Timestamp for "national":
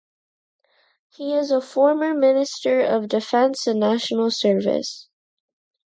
3.79-4.31